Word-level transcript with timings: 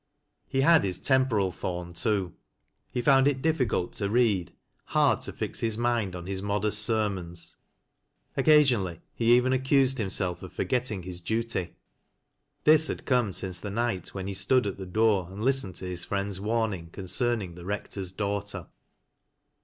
He 0.47 0.61
had 0.61 0.83
his 0.83 0.97
temporal 0.97 1.51
thorn 1.51 1.93
too. 1.93 2.33
He 2.91 3.03
found 3.03 3.27
it 3.27 3.39
difBcull 3.43 3.91
to 3.97 4.09
read, 4.09 4.51
hard 4.85 5.21
to 5.21 5.31
fix 5.31 5.59
his 5.59 5.77
mind 5.77 6.15
on 6.15 6.25
his 6.25 6.41
modest 6.41 6.81
sermons; 6.81 7.57
oc 8.35 8.45
casionally 8.45 9.01
he 9.13 9.35
even 9.37 9.53
accused 9.53 9.99
himself 9.99 10.41
of 10.41 10.51
forgetting 10.53 11.03
his 11.03 11.21
duty. 11.21 11.75
This 12.63 12.87
had 12.87 13.05
come 13.05 13.31
since 13.31 13.59
the 13.59 13.69
night 13.69 14.07
when 14.11 14.25
he 14.25 14.33
stood 14.33 14.65
at 14.65 14.77
the 14.79 14.87
dooi 14.87 15.31
and 15.31 15.45
listened 15.45 15.75
to 15.75 15.85
his 15.85 16.03
friend's 16.03 16.39
warning 16.39 16.89
concerning 16.89 17.53
the 17.53 17.63
Rec 17.63 17.89
tor's 17.91 18.11
daughter. 18.11 18.65